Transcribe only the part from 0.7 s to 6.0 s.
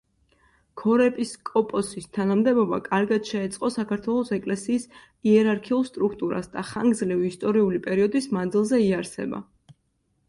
ქორეპისკოპოსის თანამდებობა კარგად შეეწყო საქართველოს ეკლესიის იერარქიულ